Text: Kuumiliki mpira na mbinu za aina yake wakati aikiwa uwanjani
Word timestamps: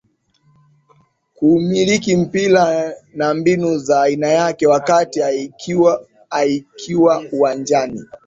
Kuumiliki 1.35 2.15
mpira 2.17 2.93
na 3.13 3.33
mbinu 3.33 3.77
za 3.77 4.01
aina 4.01 4.27
yake 4.27 4.67
wakati 4.67 5.21
aikiwa 5.21 6.05
uwanjani 7.31 8.01